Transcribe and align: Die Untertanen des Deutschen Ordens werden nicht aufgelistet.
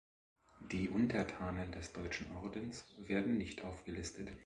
Die 0.71 0.89
Untertanen 0.89 1.71
des 1.73 1.93
Deutschen 1.93 2.25
Ordens 2.37 2.87
werden 3.05 3.37
nicht 3.37 3.63
aufgelistet. 3.63 4.29